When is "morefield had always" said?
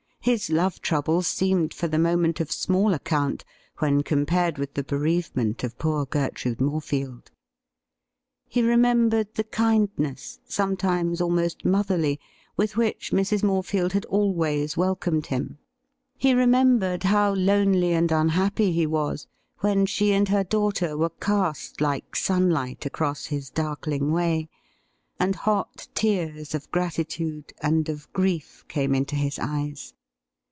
13.41-14.77